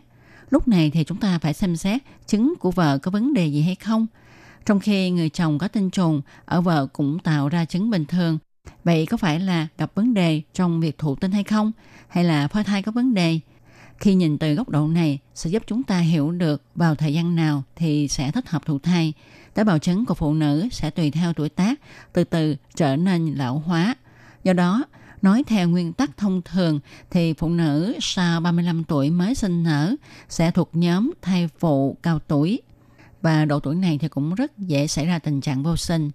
Lúc 0.50 0.68
này 0.68 0.90
thì 0.90 1.04
chúng 1.04 1.18
ta 1.18 1.38
phải 1.38 1.54
xem 1.54 1.76
xét 1.76 2.02
trứng 2.26 2.54
của 2.60 2.70
vợ 2.70 2.98
có 2.98 3.10
vấn 3.10 3.34
đề 3.34 3.46
gì 3.46 3.62
hay 3.62 3.74
không. 3.74 4.06
Trong 4.66 4.80
khi 4.80 5.10
người 5.10 5.28
chồng 5.28 5.58
có 5.58 5.68
tinh 5.68 5.90
trùng, 5.90 6.22
ở 6.44 6.60
vợ 6.60 6.86
cũng 6.92 7.18
tạo 7.18 7.48
ra 7.48 7.64
trứng 7.64 7.90
bình 7.90 8.04
thường. 8.04 8.38
Vậy 8.84 9.06
có 9.06 9.16
phải 9.16 9.40
là 9.40 9.66
gặp 9.78 9.94
vấn 9.94 10.14
đề 10.14 10.42
trong 10.54 10.80
việc 10.80 10.98
thụ 10.98 11.16
tinh 11.16 11.32
hay 11.32 11.44
không? 11.44 11.72
Hay 12.08 12.24
là 12.24 12.48
phôi 12.48 12.64
thai 12.64 12.82
có 12.82 12.92
vấn 12.92 13.14
đề? 13.14 13.40
Khi 13.98 14.14
nhìn 14.14 14.38
từ 14.38 14.54
góc 14.54 14.68
độ 14.68 14.86
này 14.86 15.18
sẽ 15.34 15.50
giúp 15.50 15.62
chúng 15.66 15.82
ta 15.82 15.98
hiểu 15.98 16.30
được 16.30 16.62
vào 16.74 16.94
thời 16.94 17.14
gian 17.14 17.36
nào 17.36 17.62
thì 17.76 18.08
sẽ 18.08 18.30
thích 18.30 18.48
hợp 18.48 18.66
thụ 18.66 18.78
thai. 18.78 19.12
Tế 19.54 19.64
bào 19.64 19.78
trứng 19.78 20.04
của 20.04 20.14
phụ 20.14 20.34
nữ 20.34 20.68
sẽ 20.72 20.90
tùy 20.90 21.10
theo 21.10 21.32
tuổi 21.32 21.48
tác 21.48 21.80
từ 22.12 22.24
từ 22.24 22.56
trở 22.74 22.96
nên 22.96 23.34
lão 23.34 23.58
hóa. 23.58 23.94
Do 24.44 24.52
đó, 24.52 24.84
nói 25.22 25.44
theo 25.46 25.68
nguyên 25.68 25.92
tắc 25.92 26.16
thông 26.16 26.42
thường 26.42 26.80
thì 27.10 27.32
phụ 27.32 27.48
nữ 27.48 27.96
sau 28.00 28.40
35 28.40 28.84
tuổi 28.84 29.10
mới 29.10 29.34
sinh 29.34 29.62
nở 29.62 29.94
sẽ 30.28 30.50
thuộc 30.50 30.70
nhóm 30.72 31.10
thai 31.22 31.48
phụ 31.58 31.96
cao 32.02 32.18
tuổi. 32.18 32.60
Và 33.22 33.44
độ 33.44 33.60
tuổi 33.60 33.74
này 33.74 33.98
thì 33.98 34.08
cũng 34.08 34.34
rất 34.34 34.58
dễ 34.58 34.86
xảy 34.86 35.06
ra 35.06 35.18
tình 35.18 35.40
trạng 35.40 35.62
vô 35.62 35.76
sinh. 35.76 36.10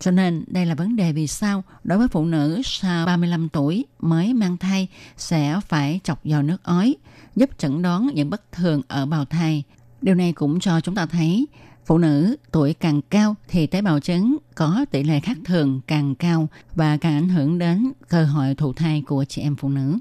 Cho 0.00 0.10
nên 0.10 0.44
đây 0.46 0.66
là 0.66 0.74
vấn 0.74 0.96
đề 0.96 1.12
vì 1.12 1.26
sao 1.26 1.64
đối 1.84 1.98
với 1.98 2.08
phụ 2.08 2.24
nữ 2.24 2.60
sau 2.64 3.06
35 3.06 3.48
tuổi 3.48 3.84
mới 4.00 4.34
mang 4.34 4.56
thai 4.56 4.88
sẽ 5.16 5.60
phải 5.68 6.00
chọc 6.04 6.20
vào 6.24 6.42
nước 6.42 6.62
ói, 6.62 6.96
giúp 7.36 7.50
chẩn 7.58 7.82
đoán 7.82 8.10
những 8.14 8.30
bất 8.30 8.52
thường 8.52 8.82
ở 8.88 9.06
bào 9.06 9.24
thai. 9.24 9.62
Điều 10.02 10.14
này 10.14 10.32
cũng 10.32 10.60
cho 10.60 10.80
chúng 10.80 10.94
ta 10.94 11.06
thấy 11.06 11.46
phụ 11.86 11.98
nữ 11.98 12.36
tuổi 12.50 12.74
càng 12.74 13.00
cao 13.02 13.34
thì 13.48 13.66
tế 13.66 13.82
bào 13.82 14.00
trứng 14.00 14.36
có 14.54 14.84
tỷ 14.90 15.02
lệ 15.02 15.20
khác 15.20 15.36
thường 15.44 15.80
càng 15.86 16.14
cao 16.14 16.48
và 16.74 16.96
càng 16.96 17.14
ảnh 17.14 17.28
hưởng 17.28 17.58
đến 17.58 17.92
cơ 18.08 18.24
hội 18.24 18.54
thụ 18.54 18.72
thai 18.72 19.02
của 19.06 19.24
chị 19.24 19.42
em 19.42 19.56
phụ 19.56 19.68
nữ. 19.68 19.98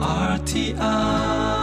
RTI 0.00 1.55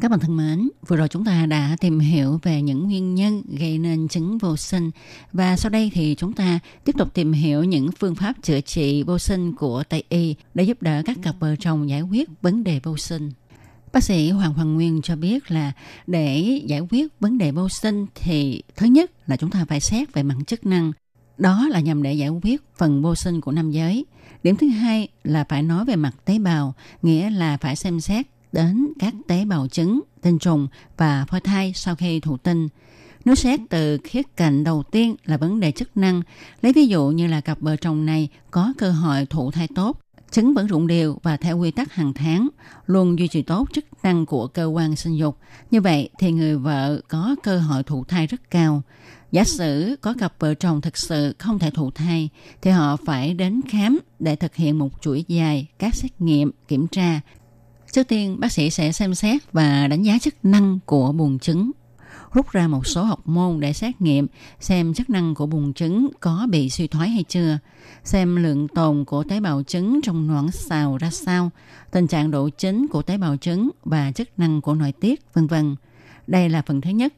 các 0.00 0.10
bạn 0.10 0.20
thân 0.20 0.36
mến, 0.36 0.68
vừa 0.86 0.96
rồi 0.96 1.08
chúng 1.08 1.24
ta 1.24 1.46
đã 1.46 1.76
tìm 1.80 1.98
hiểu 1.98 2.38
về 2.42 2.62
những 2.62 2.84
nguyên 2.84 3.14
nhân 3.14 3.42
gây 3.58 3.78
nên 3.78 4.08
chứng 4.08 4.38
vô 4.38 4.56
sinh 4.56 4.90
và 5.32 5.56
sau 5.56 5.70
đây 5.70 5.90
thì 5.94 6.14
chúng 6.14 6.32
ta 6.32 6.58
tiếp 6.84 6.92
tục 6.98 7.14
tìm 7.14 7.32
hiểu 7.32 7.64
những 7.64 7.90
phương 7.98 8.14
pháp 8.14 8.32
chữa 8.42 8.60
trị 8.60 9.02
vô 9.02 9.18
sinh 9.18 9.54
của 9.54 9.82
Tây 9.88 10.04
Y 10.08 10.34
để 10.54 10.64
giúp 10.64 10.82
đỡ 10.82 11.02
các 11.06 11.16
cặp 11.22 11.34
vợ 11.40 11.56
chồng 11.56 11.88
giải 11.88 12.02
quyết 12.02 12.28
vấn 12.42 12.64
đề 12.64 12.80
vô 12.82 12.96
sinh. 12.96 13.32
Bác 13.92 14.04
sĩ 14.04 14.30
Hoàng 14.30 14.54
Hoàng 14.54 14.74
Nguyên 14.74 15.02
cho 15.02 15.16
biết 15.16 15.50
là 15.50 15.72
để 16.06 16.60
giải 16.66 16.80
quyết 16.90 17.20
vấn 17.20 17.38
đề 17.38 17.50
vô 17.50 17.68
sinh 17.68 18.06
thì 18.14 18.62
thứ 18.76 18.86
nhất 18.86 19.28
là 19.28 19.36
chúng 19.36 19.50
ta 19.50 19.64
phải 19.68 19.80
xét 19.80 20.12
về 20.12 20.22
mặt 20.22 20.36
chức 20.46 20.66
năng. 20.66 20.92
Đó 21.38 21.68
là 21.70 21.80
nhằm 21.80 22.02
để 22.02 22.12
giải 22.12 22.28
quyết 22.28 22.62
phần 22.76 23.02
vô 23.02 23.14
sinh 23.14 23.40
của 23.40 23.52
nam 23.52 23.70
giới. 23.70 24.04
Điểm 24.42 24.56
thứ 24.56 24.68
hai 24.68 25.08
là 25.24 25.44
phải 25.48 25.62
nói 25.62 25.84
về 25.84 25.96
mặt 25.96 26.12
tế 26.24 26.38
bào, 26.38 26.74
nghĩa 27.02 27.30
là 27.30 27.56
phải 27.56 27.76
xem 27.76 28.00
xét 28.00 28.26
đến 28.52 28.88
các 28.98 29.14
tế 29.28 29.44
bào 29.44 29.68
trứng, 29.68 30.00
tinh 30.22 30.38
trùng 30.38 30.68
và 30.96 31.24
phôi 31.28 31.40
thai 31.40 31.72
sau 31.74 31.94
khi 31.94 32.20
thụ 32.20 32.36
tinh. 32.36 32.68
Nếu 33.24 33.34
xét 33.34 33.60
từ 33.70 33.98
khía 34.04 34.22
cạnh 34.36 34.64
đầu 34.64 34.82
tiên 34.82 35.16
là 35.24 35.36
vấn 35.36 35.60
đề 35.60 35.72
chức 35.72 35.96
năng, 35.96 36.22
lấy 36.62 36.72
ví 36.72 36.86
dụ 36.86 37.08
như 37.08 37.26
là 37.26 37.40
cặp 37.40 37.60
vợ 37.60 37.76
chồng 37.76 38.06
này 38.06 38.28
có 38.50 38.72
cơ 38.78 38.90
hội 38.90 39.26
thụ 39.26 39.50
thai 39.50 39.68
tốt, 39.74 40.00
trứng 40.30 40.54
vẫn 40.54 40.66
rụng 40.66 40.86
đều 40.86 41.18
và 41.22 41.36
theo 41.36 41.58
quy 41.58 41.70
tắc 41.70 41.92
hàng 41.92 42.12
tháng, 42.12 42.48
luôn 42.86 43.18
duy 43.18 43.28
trì 43.28 43.42
tốt 43.42 43.68
chức 43.72 43.90
chức 44.00 44.04
năng 44.04 44.26
của 44.26 44.46
cơ 44.46 44.64
quan 44.64 44.96
sinh 44.96 45.16
dục. 45.16 45.38
Như 45.70 45.80
vậy 45.80 46.08
thì 46.18 46.32
người 46.32 46.56
vợ 46.56 47.00
có 47.08 47.36
cơ 47.42 47.58
hội 47.58 47.82
thụ 47.82 48.04
thai 48.04 48.26
rất 48.26 48.50
cao. 48.50 48.82
Giả 49.32 49.44
sử 49.44 49.96
có 50.00 50.14
cặp 50.18 50.32
vợ 50.38 50.54
chồng 50.54 50.80
thực 50.80 50.96
sự 50.96 51.34
không 51.38 51.58
thể 51.58 51.70
thụ 51.70 51.90
thai 51.90 52.28
thì 52.62 52.70
họ 52.70 52.96
phải 53.06 53.34
đến 53.34 53.60
khám 53.68 53.98
để 54.18 54.36
thực 54.36 54.54
hiện 54.54 54.78
một 54.78 54.90
chuỗi 55.00 55.24
dài 55.28 55.66
các 55.78 55.94
xét 55.94 56.20
nghiệm, 56.20 56.50
kiểm 56.68 56.86
tra. 56.86 57.20
Trước 57.92 58.08
tiên, 58.08 58.40
bác 58.40 58.52
sĩ 58.52 58.70
sẽ 58.70 58.92
xem 58.92 59.14
xét 59.14 59.52
và 59.52 59.86
đánh 59.86 60.02
giá 60.02 60.18
chức 60.18 60.34
năng 60.42 60.78
của 60.86 61.12
buồng 61.12 61.38
trứng 61.38 61.70
rút 62.32 62.50
ra 62.50 62.68
một 62.68 62.86
số 62.86 63.02
học 63.02 63.20
môn 63.24 63.60
để 63.60 63.72
xét 63.72 64.00
nghiệm 64.00 64.26
xem 64.60 64.94
chức 64.94 65.10
năng 65.10 65.34
của 65.34 65.46
buồng 65.46 65.72
trứng 65.72 66.08
có 66.20 66.46
bị 66.50 66.70
suy 66.70 66.86
thoái 66.86 67.08
hay 67.08 67.24
chưa, 67.28 67.58
xem 68.04 68.36
lượng 68.36 68.68
tồn 68.68 69.04
của 69.04 69.24
tế 69.24 69.40
bào 69.40 69.62
trứng 69.62 70.00
trong 70.02 70.26
noãn 70.26 70.50
xào 70.50 70.98
ra 70.98 71.10
sao, 71.10 71.50
tình 71.90 72.06
trạng 72.06 72.30
độ 72.30 72.48
chính 72.48 72.86
của 72.88 73.02
tế 73.02 73.18
bào 73.18 73.36
trứng 73.36 73.70
và 73.84 74.12
chức 74.12 74.28
năng 74.36 74.60
của 74.60 74.74
nội 74.74 74.92
tiết, 75.00 75.34
vân 75.34 75.46
vân. 75.46 75.76
Đây 76.26 76.48
là 76.48 76.62
phần 76.62 76.80
thứ 76.80 76.90
nhất. 76.90 77.14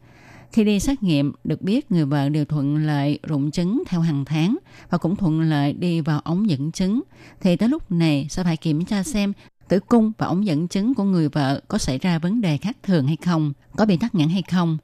Khi 0.53 0.65
đi 0.65 0.81
xét 0.81 1.03
nghiệm, 1.03 1.33
được 1.45 1.63
biết 1.63 1.93
người 1.93 2.05
vợ 2.05 2.29
đều 2.29 2.45
thuận 2.45 2.77
lợi 2.77 3.19
rụng 3.23 3.51
trứng 3.51 3.83
theo 3.87 4.01
hàng 4.01 4.25
tháng 4.25 4.57
và 4.91 4.99
cũng 4.99 5.17
thuận 5.17 5.41
lợi 5.41 5.73
đi 5.73 6.01
vào 6.01 6.21
ống 6.21 6.51
dẫn 6.51 6.73
trứng. 6.73 7.03
Thì 7.41 7.57
tới 7.57 7.69
lúc 7.69 7.93
này 7.93 8.27
sẽ 8.31 8.45
phải 8.45 8.57
kiểm 8.57 8.85
tra 8.85 9.03
xem 9.03 9.33
tử 9.73 9.81
cung 9.81 10.13
và 10.19 10.27
ống 10.27 10.47
dẫn 10.47 10.69
trứng 10.69 10.95
của 10.95 11.05
người 11.05 11.29
vợ 11.29 11.61
có 11.69 11.79
xảy 11.79 11.99
ra 11.99 12.19
vấn 12.19 12.41
đề 12.41 12.57
khác 12.57 12.77
thường 12.83 13.07
hay 13.07 13.17
không, 13.25 13.53
có 13.77 13.87
bị 13.87 13.97
tắc 13.97 14.15
nghẽn 14.15 14.29
hay 14.29 14.43
không. 14.51 14.79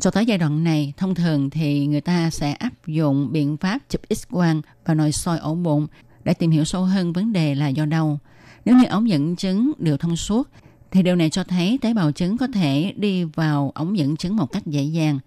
Cho 0.00 0.10
tới 0.10 0.26
giai 0.26 0.38
đoạn 0.38 0.64
này, 0.64 0.92
thông 0.96 1.14
thường 1.14 1.50
thì 1.50 1.86
người 1.86 2.00
ta 2.00 2.30
sẽ 2.30 2.52
áp 2.52 2.86
dụng 2.86 3.32
biện 3.32 3.56
pháp 3.56 3.78
chụp 3.88 4.00
x-quang 4.08 4.60
và 4.84 4.94
nội 4.94 5.12
soi 5.12 5.38
ổ 5.38 5.54
bụng 5.54 5.86
để 6.24 6.34
tìm 6.34 6.50
hiểu 6.50 6.64
sâu 6.64 6.84
hơn 6.84 7.12
vấn 7.12 7.32
đề 7.32 7.54
là 7.54 7.68
do 7.68 7.84
đâu. 7.84 8.18
Nếu 8.64 8.76
như 8.76 8.84
ống 8.84 9.08
dẫn 9.08 9.36
trứng 9.36 9.72
đều 9.78 9.96
thông 9.96 10.16
suốt, 10.16 10.48
thì 10.90 11.02
điều 11.02 11.16
này 11.16 11.30
cho 11.30 11.44
thấy 11.44 11.78
tế 11.82 11.94
bào 11.94 12.12
trứng 12.12 12.38
có 12.38 12.46
thể 12.54 12.92
đi 12.96 13.24
vào 13.24 13.72
ống 13.74 13.98
dẫn 13.98 14.16
trứng 14.16 14.36
một 14.36 14.52
cách 14.52 14.66
dễ 14.66 14.82
dàng. 14.82 15.18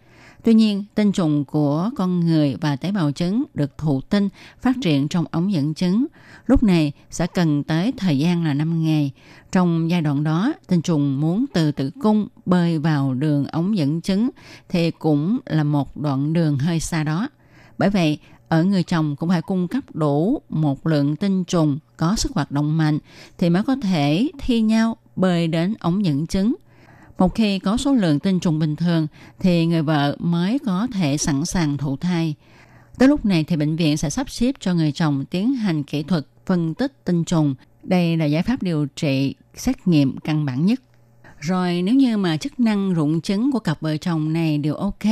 Tuy 0.44 0.53
nhiên, 0.53 0.84
tinh 0.96 1.12
trùng 1.12 1.46
của 1.46 1.89
con 1.96 2.20
người 2.20 2.56
và 2.62 2.75
tế 2.75 2.91
bào 2.91 3.12
trứng 3.12 3.44
được 3.53 3.77
thụ 3.77 4.01
tinh 4.01 4.29
phát 4.62 4.75
triển 4.82 5.08
trong 5.08 5.25
ống 5.32 5.51
dẫn 5.51 5.74
trứng. 5.74 6.06
Lúc 6.46 6.63
này 6.63 6.91
sẽ 7.10 7.27
cần 7.27 7.63
tới 7.63 7.94
thời 7.98 8.20
gian 8.20 8.46
là 8.46 8.53
5 8.53 8.84
ngày. 8.84 9.12
Trong 9.51 9.89
giai 9.89 10.01
đoạn 10.01 10.24
đó, 10.24 10.53
tinh 10.67 10.82
trùng 10.82 11.22
muốn 11.22 11.46
từ 11.53 11.72
tử 11.72 11.91
cung 12.01 12.27
bơi 12.46 12.79
vào 12.79 13.13
đường 13.13 13.46
ống 13.46 13.77
dẫn 13.77 14.01
trứng 14.01 14.29
thì 14.70 14.91
cũng 14.91 15.38
là 15.46 15.63
một 15.63 15.98
đoạn 15.98 16.34
đường 16.34 16.58
hơi 16.58 16.79
xa 16.79 17.03
đó. 17.03 17.29
Bởi 17.77 17.89
vậy, 17.89 18.20
ở 18.48 18.63
người 18.63 18.84
chồng 18.84 19.15
cũng 19.15 19.29
phải 19.29 19.41
cung 19.41 19.67
cấp 19.67 19.84
đủ 19.94 20.41
một 20.50 20.88
lượng 20.88 21.15
tinh 21.15 21.44
trùng 21.44 21.79
có 21.98 22.15
sức 22.15 22.32
hoạt 22.36 22.51
động 22.51 22.77
mạnh 22.77 23.00
thì 23.38 23.50
mới 23.50 23.63
có 23.63 23.75
thể 23.75 24.27
thi 24.39 24.62
nhau 24.62 24.98
bơi 25.15 25.48
đến 25.48 25.74
ống 25.79 26.06
dẫn 26.06 26.27
trứng. 26.27 26.56
Một 27.17 27.36
khi 27.36 27.59
có 27.59 27.77
số 27.77 27.93
lượng 27.93 28.19
tinh 28.19 28.39
trùng 28.39 28.59
bình 28.59 28.75
thường 28.75 29.07
thì 29.39 29.65
người 29.65 29.81
vợ 29.81 30.15
mới 30.19 30.59
có 30.65 30.88
thể 30.93 31.17
sẵn 31.17 31.45
sàng 31.45 31.77
thụ 31.77 31.97
thai. 31.97 32.36
Tới 32.97 33.07
lúc 33.07 33.25
này 33.25 33.43
thì 33.43 33.55
bệnh 33.55 33.75
viện 33.75 33.97
sẽ 33.97 34.09
sắp 34.09 34.29
xếp 34.29 34.55
cho 34.59 34.74
người 34.74 34.91
chồng 34.91 35.25
tiến 35.25 35.53
hành 35.53 35.83
kỹ 35.83 36.03
thuật 36.03 36.25
phân 36.45 36.74
tích 36.74 37.05
tinh 37.05 37.24
trùng. 37.24 37.55
Đây 37.83 38.17
là 38.17 38.25
giải 38.25 38.43
pháp 38.43 38.63
điều 38.63 38.88
trị 38.95 39.36
xét 39.55 39.88
nghiệm 39.88 40.17
căn 40.17 40.45
bản 40.45 40.65
nhất. 40.65 40.81
Rồi 41.39 41.81
nếu 41.81 41.95
như 41.95 42.17
mà 42.17 42.38
chức 42.38 42.59
năng 42.59 42.93
rụng 42.93 43.21
trứng 43.21 43.51
của 43.51 43.59
cặp 43.59 43.81
vợ 43.81 43.97
chồng 43.97 44.33
này 44.33 44.57
đều 44.57 44.75
ok, 44.75 45.03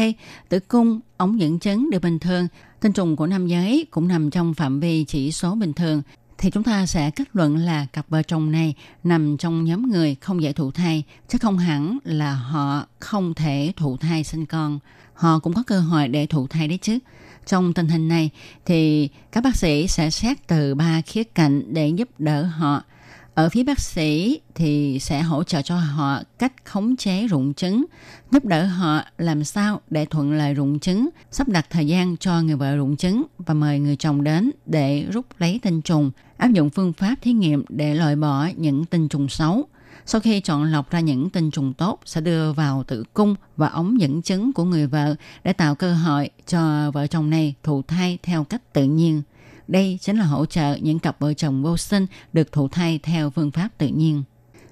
tử 0.50 0.60
cung, 0.60 1.00
ống 1.18 1.40
dẫn 1.40 1.60
trứng 1.60 1.90
đều 1.90 2.00
bình 2.00 2.20
thường, 2.20 2.48
tinh 2.82 2.92
trùng 2.94 3.16
của 3.16 3.28
nam 3.28 3.48
giới 3.48 3.86
cũng 3.92 4.08
nằm 4.08 4.30
trong 4.30 4.54
phạm 4.54 4.80
vi 4.80 5.04
chỉ 5.04 5.32
số 5.32 5.56
bình 5.56 5.74
thường, 5.74 6.02
thì 6.38 6.50
chúng 6.50 6.64
ta 6.64 6.86
sẽ 6.86 7.12
kết 7.12 7.28
luận 7.34 7.58
là 7.58 7.86
cặp 7.86 8.10
vợ 8.10 8.24
chồng 8.24 8.52
này 8.52 8.74
nằm 9.04 9.38
trong 9.38 9.64
nhóm 9.64 9.92
người 9.92 10.16
không 10.22 10.42
dễ 10.42 10.54
thụ 10.54 10.72
thai, 10.72 11.04
chứ 11.28 11.38
không 11.38 11.58
hẳn 11.58 11.98
là 12.04 12.34
họ 12.34 12.86
không 13.00 13.34
thể 13.34 13.74
thụ 13.76 13.98
thai 13.98 14.24
sinh 14.24 14.46
con. 14.46 14.80
Họ 15.14 15.40
cũng 15.40 15.54
có 15.54 15.64
cơ 15.68 15.80
hội 15.80 16.08
để 16.08 16.26
thụ 16.26 16.48
thai 16.48 16.68
đấy 16.68 16.80
chứ. 16.82 17.00
Trong 17.46 17.74
tình 17.74 17.88
hình 17.88 18.08
này 18.08 18.30
thì 18.66 19.10
các 19.32 19.44
bác 19.44 19.56
sĩ 19.56 19.88
sẽ 19.88 20.10
xét 20.10 20.48
từ 20.48 20.76
ba 20.76 21.02
khía 21.02 21.24
cạnh 21.24 21.74
để 21.74 21.90
giúp 21.90 22.10
đỡ 22.18 22.44
họ. 22.44 22.84
Ở 23.36 23.50
phía 23.50 23.64
bác 23.64 23.80
sĩ 23.80 24.40
thì 24.56 25.00
sẽ 25.00 25.22
hỗ 25.22 25.44
trợ 25.44 25.62
cho 25.62 25.78
họ 25.78 26.22
cách 26.40 26.54
khống 26.66 26.96
chế 26.96 27.28
rụng 27.28 27.54
trứng, 27.54 27.86
giúp 28.32 28.46
đỡ 28.46 28.66
họ 28.66 29.02
làm 29.18 29.44
sao 29.44 29.82
để 29.90 30.06
thuận 30.06 30.32
lợi 30.32 30.54
rụng 30.54 30.80
trứng, 30.80 31.10
sắp 31.32 31.48
đặt 31.50 31.68
thời 31.70 31.88
gian 31.88 32.18
cho 32.18 32.42
người 32.42 32.56
vợ 32.56 32.76
rụng 32.76 32.98
trứng 32.98 33.24
và 33.38 33.54
mời 33.54 33.80
người 33.80 33.96
chồng 33.96 34.24
đến 34.24 34.52
để 34.66 35.06
rút 35.12 35.26
lấy 35.38 35.60
tinh 35.64 35.82
trùng, 35.82 36.12
áp 36.38 36.52
dụng 36.52 36.70
phương 36.70 36.94
pháp 36.94 37.16
thí 37.22 37.34
nghiệm 37.34 37.64
để 37.70 37.96
loại 37.96 38.16
bỏ 38.16 38.48
những 38.58 38.86
tinh 38.86 39.08
trùng 39.08 39.30
xấu. 39.30 39.68
Sau 40.06 40.22
khi 40.22 40.42
chọn 40.42 40.64
lọc 40.64 40.92
ra 40.92 41.00
những 41.00 41.30
tinh 41.30 41.52
trùng 41.52 41.74
tốt, 41.74 42.00
sẽ 42.06 42.22
đưa 42.22 42.54
vào 42.54 42.84
tử 42.84 43.04
cung 43.14 43.36
và 43.58 43.68
ống 43.68 44.00
dẫn 44.00 44.22
chứng 44.22 44.54
của 44.54 44.64
người 44.64 44.88
vợ 44.88 45.16
để 45.44 45.54
tạo 45.54 45.76
cơ 45.76 45.94
hội 45.94 46.30
cho 46.48 46.92
vợ 46.92 47.08
chồng 47.08 47.30
này 47.30 47.54
thụ 47.64 47.82
thai 47.82 48.18
theo 48.24 48.44
cách 48.44 48.74
tự 48.74 48.84
nhiên. 48.84 49.22
Đây 49.68 49.98
chính 50.02 50.18
là 50.18 50.26
hỗ 50.26 50.46
trợ 50.46 50.76
những 50.82 51.00
cặp 51.00 51.20
vợ 51.20 51.34
chồng 51.34 51.64
vô 51.64 51.78
sinh 51.78 52.06
được 52.34 52.52
thụ 52.52 52.68
thai 52.68 53.00
theo 53.04 53.30
phương 53.30 53.52
pháp 53.52 53.70
tự 53.78 53.88
nhiên. 53.88 54.24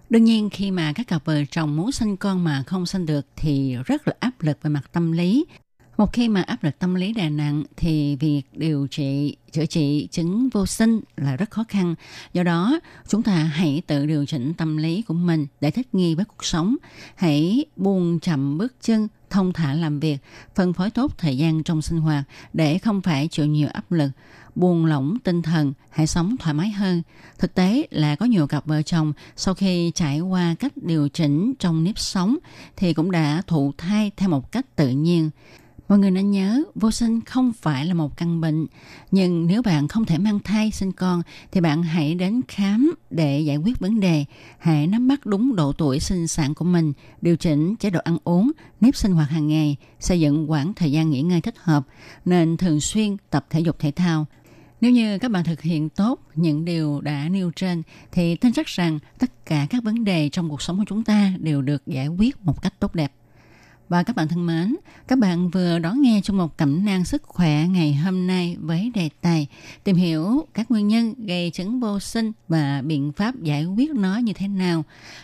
Đương 0.09 0.23
nhiên, 0.23 0.49
khi 0.49 0.71
mà 0.71 0.93
các 0.93 1.07
cặp 1.07 1.25
vợ 1.25 1.45
chồng 1.51 1.75
muốn 1.75 1.91
sinh 1.91 2.17
con 2.17 2.43
mà 2.43 2.63
không 2.67 2.85
sinh 2.85 3.05
được 3.05 3.25
thì 3.35 3.77
rất 3.85 4.07
là 4.07 4.13
áp 4.19 4.31
lực 4.41 4.57
về 4.61 4.69
mặt 4.69 4.83
tâm 4.91 5.11
lý 5.11 5.45
một 5.97 6.13
khi 6.13 6.29
mà 6.29 6.41
áp 6.41 6.63
lực 6.63 6.79
tâm 6.79 6.95
lý 6.95 7.13
đè 7.13 7.29
nặng 7.29 7.63
thì 7.77 8.15
việc 8.15 8.41
điều 8.51 8.87
trị, 8.87 9.35
chữa 9.51 9.65
trị 9.65 10.07
chứng 10.11 10.49
vô 10.49 10.65
sinh 10.65 10.99
là 11.17 11.35
rất 11.35 11.51
khó 11.51 11.63
khăn. 11.67 11.95
Do 12.33 12.43
đó, 12.43 12.79
chúng 13.07 13.23
ta 13.23 13.35
hãy 13.35 13.81
tự 13.87 14.05
điều 14.05 14.25
chỉnh 14.25 14.53
tâm 14.53 14.77
lý 14.77 15.01
của 15.01 15.13
mình 15.13 15.47
để 15.61 15.71
thích 15.71 15.95
nghi 15.95 16.15
với 16.15 16.25
cuộc 16.25 16.45
sống. 16.45 16.75
Hãy 17.15 17.65
buông 17.75 18.19
chậm 18.19 18.57
bước 18.57 18.75
chân, 18.81 19.07
thông 19.29 19.53
thả 19.53 19.73
làm 19.73 19.99
việc, 19.99 20.17
phân 20.55 20.73
phối 20.73 20.89
tốt 20.89 21.17
thời 21.17 21.37
gian 21.37 21.63
trong 21.63 21.81
sinh 21.81 21.99
hoạt 21.99 22.23
để 22.53 22.77
không 22.77 23.01
phải 23.01 23.27
chịu 23.27 23.45
nhiều 23.45 23.67
áp 23.73 23.91
lực 23.91 24.09
buông 24.55 24.85
lỏng 24.85 25.17
tinh 25.23 25.41
thần, 25.41 25.73
hãy 25.89 26.07
sống 26.07 26.35
thoải 26.39 26.53
mái 26.53 26.69
hơn. 26.69 27.01
Thực 27.39 27.53
tế 27.53 27.87
là 27.91 28.15
có 28.15 28.25
nhiều 28.25 28.47
cặp 28.47 28.65
vợ 28.65 28.81
chồng 28.81 29.13
sau 29.35 29.53
khi 29.53 29.91
trải 29.95 30.19
qua 30.19 30.55
cách 30.59 30.73
điều 30.75 31.09
chỉnh 31.09 31.53
trong 31.59 31.83
nếp 31.83 31.99
sống 31.99 32.37
thì 32.75 32.93
cũng 32.93 33.11
đã 33.11 33.41
thụ 33.47 33.73
thai 33.77 34.11
theo 34.17 34.29
một 34.29 34.51
cách 34.51 34.75
tự 34.75 34.89
nhiên. 34.89 35.29
Mọi 35.89 35.99
người 35.99 36.11
nên 36.11 36.31
nhớ, 36.31 36.63
vô 36.75 36.91
sinh 36.91 37.21
không 37.21 37.53
phải 37.53 37.85
là 37.85 37.93
một 37.93 38.17
căn 38.17 38.41
bệnh, 38.41 38.67
nhưng 39.11 39.47
nếu 39.47 39.61
bạn 39.61 39.87
không 39.87 40.05
thể 40.05 40.17
mang 40.17 40.39
thai 40.39 40.71
sinh 40.71 40.91
con 40.91 41.21
thì 41.51 41.61
bạn 41.61 41.83
hãy 41.83 42.15
đến 42.15 42.41
khám 42.47 42.93
để 43.09 43.39
giải 43.39 43.57
quyết 43.57 43.79
vấn 43.79 43.99
đề. 43.99 44.25
Hãy 44.59 44.87
nắm 44.87 45.07
bắt 45.07 45.25
đúng 45.25 45.55
độ 45.55 45.73
tuổi 45.73 45.99
sinh 45.99 46.27
sản 46.27 46.53
của 46.53 46.65
mình, 46.65 46.93
điều 47.21 47.37
chỉnh 47.37 47.75
chế 47.75 47.89
độ 47.89 47.99
ăn 48.03 48.17
uống, 48.23 48.51
nếp 48.81 48.95
sinh 48.95 49.11
hoạt 49.11 49.29
hàng 49.29 49.47
ngày, 49.47 49.75
xây 49.99 50.19
dựng 50.19 50.51
quãng 50.51 50.73
thời 50.73 50.91
gian 50.91 51.09
nghỉ 51.09 51.21
ngơi 51.21 51.41
thích 51.41 51.55
hợp, 51.57 51.87
nên 52.25 52.57
thường 52.57 52.79
xuyên 52.79 53.17
tập 53.29 53.45
thể 53.49 53.59
dục 53.59 53.79
thể 53.79 53.91
thao. 53.91 54.25
Nếu 54.81 54.91
như 54.91 55.17
các 55.17 55.31
bạn 55.31 55.43
thực 55.43 55.61
hiện 55.61 55.89
tốt 55.89 56.19
những 56.35 56.65
điều 56.65 57.01
đã 57.01 57.29
nêu 57.29 57.51
trên 57.55 57.83
thì 58.11 58.35
tin 58.35 58.53
chắc 58.53 58.67
rằng 58.67 58.99
tất 59.19 59.45
cả 59.45 59.67
các 59.69 59.83
vấn 59.83 60.03
đề 60.03 60.29
trong 60.29 60.49
cuộc 60.49 60.61
sống 60.61 60.77
của 60.77 60.85
chúng 60.87 61.03
ta 61.03 61.33
đều 61.39 61.61
được 61.61 61.87
giải 61.87 62.07
quyết 62.07 62.41
một 62.41 62.61
cách 62.61 62.73
tốt 62.79 62.95
đẹp. 62.95 63.11
Và 63.89 64.03
các 64.03 64.15
bạn 64.15 64.27
thân 64.27 64.45
mến, 64.45 64.75
các 65.07 65.19
bạn 65.19 65.49
vừa 65.49 65.79
đón 65.79 66.01
nghe 66.01 66.21
trong 66.23 66.37
một 66.37 66.57
cẩm 66.57 66.85
nang 66.85 67.05
sức 67.05 67.23
khỏe 67.23 67.67
ngày 67.67 67.93
hôm 67.93 68.27
nay 68.27 68.57
với 68.59 68.91
đề 68.95 69.09
tài 69.21 69.47
tìm 69.83 69.95
hiểu 69.95 70.47
các 70.53 70.71
nguyên 70.71 70.87
nhân 70.87 71.13
gây 71.17 71.51
chứng 71.51 71.79
vô 71.79 71.99
sinh 71.99 72.31
và 72.47 72.81
biện 72.85 73.11
pháp 73.11 73.35
giải 73.41 73.65
quyết 73.65 73.91
nó 73.91 74.17
như 74.17 74.33
thế 74.33 74.47
nào 74.47 74.83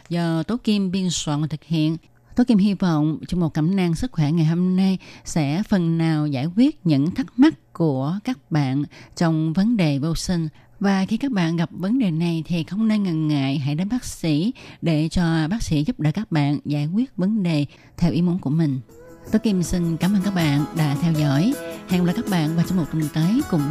do 0.09 0.43
Tố 0.43 0.57
Kim 0.57 0.91
biên 0.91 1.09
soạn 1.09 1.41
và 1.41 1.47
thực 1.47 1.63
hiện. 1.63 1.97
Tố 2.35 2.43
Kim 2.43 2.57
hy 2.57 2.73
vọng 2.73 3.19
trong 3.27 3.39
một 3.39 3.53
cẩm 3.53 3.75
nang 3.75 3.95
sức 3.95 4.11
khỏe 4.11 4.31
ngày 4.31 4.45
hôm 4.45 4.75
nay 4.75 4.97
sẽ 5.25 5.63
phần 5.69 5.97
nào 5.97 6.27
giải 6.27 6.45
quyết 6.55 6.85
những 6.85 7.11
thắc 7.11 7.39
mắc 7.39 7.73
của 7.73 8.19
các 8.23 8.51
bạn 8.51 8.83
trong 9.15 9.53
vấn 9.53 9.77
đề 9.77 9.99
vô 9.99 10.15
sinh 10.15 10.47
và 10.79 11.05
khi 11.05 11.17
các 11.17 11.31
bạn 11.31 11.55
gặp 11.55 11.69
vấn 11.71 11.99
đề 11.99 12.11
này 12.11 12.43
thì 12.45 12.63
không 12.63 12.87
nên 12.87 13.03
ngần 13.03 13.27
ngại, 13.27 13.57
hãy 13.57 13.75
đến 13.75 13.89
bác 13.89 14.05
sĩ 14.05 14.53
để 14.81 15.09
cho 15.09 15.47
bác 15.49 15.63
sĩ 15.63 15.83
giúp 15.83 15.99
đỡ 15.99 16.11
các 16.11 16.31
bạn 16.31 16.59
giải 16.65 16.87
quyết 16.87 17.17
vấn 17.17 17.43
đề 17.43 17.65
theo 17.97 18.11
ý 18.11 18.21
muốn 18.21 18.39
của 18.39 18.49
mình. 18.49 18.79
Tôi 19.31 19.39
Kim 19.39 19.63
xin 19.63 19.97
cảm 19.97 20.13
ơn 20.13 20.21
các 20.25 20.35
bạn 20.35 20.65
đã 20.77 20.95
theo 21.01 21.13
dõi. 21.13 21.53
Hẹn 21.89 22.01
gặp 22.01 22.05
lại 22.05 22.15
các 22.15 22.25
bạn 22.31 22.55
vào 22.55 22.65
trong 22.69 22.77
một 22.77 22.85
tuần 22.91 23.03
tới 23.13 23.41
cùng 23.51 23.61